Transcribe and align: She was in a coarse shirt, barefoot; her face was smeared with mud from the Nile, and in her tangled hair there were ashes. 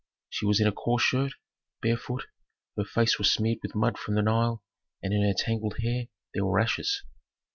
She 0.31 0.47
was 0.47 0.59
in 0.59 0.65
a 0.65 0.71
coarse 0.71 1.03
shirt, 1.03 1.33
barefoot; 1.79 2.25
her 2.75 2.83
face 2.83 3.19
was 3.19 3.31
smeared 3.31 3.59
with 3.61 3.75
mud 3.75 3.99
from 3.99 4.15
the 4.15 4.23
Nile, 4.23 4.63
and 5.03 5.13
in 5.13 5.21
her 5.21 5.35
tangled 5.37 5.77
hair 5.83 6.07
there 6.33 6.43
were 6.43 6.59
ashes. 6.59 7.03